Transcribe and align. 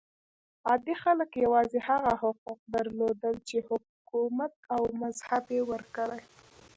عادي 0.67 0.95
خلک 1.03 1.29
یوازې 1.45 1.79
هغه 1.89 2.11
حقوق 2.21 2.59
درلودل 2.73 3.35
چې 3.49 3.57
حکومت 3.69 4.53
او 4.73 4.81
مذهب 5.01 5.45
یې 5.55 5.61
ورکړي. 5.71 6.21